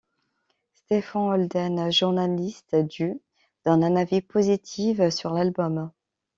Stephen 0.73 1.03
Holden, 1.21 1.91
journaliste 1.91 2.75
du 2.75 3.21
donne 3.65 3.83
un 3.83 3.95
avis 3.95 4.21
positif 4.23 4.99
sur 5.11 5.31
l'album. 5.31 5.91